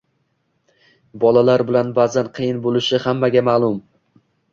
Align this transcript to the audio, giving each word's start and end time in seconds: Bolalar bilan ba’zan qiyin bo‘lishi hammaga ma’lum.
Bolalar 1.23 1.63
bilan 1.67 1.91
ba’zan 1.99 2.31
qiyin 2.37 2.63
bo‘lishi 2.63 3.01
hammaga 3.05 3.45
ma’lum. 3.51 3.77